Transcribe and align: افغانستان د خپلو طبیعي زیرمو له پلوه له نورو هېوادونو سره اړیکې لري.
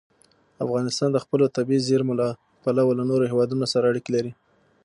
افغانستان 0.65 1.09
د 1.13 1.17
خپلو 1.25 1.45
طبیعي 1.57 1.81
زیرمو 1.87 2.13
له 2.21 2.27
پلوه 2.63 2.93
له 2.99 3.03
نورو 3.09 3.29
هېوادونو 3.31 3.65
سره 3.73 3.89
اړیکې 3.91 4.11
لري. 4.15 4.31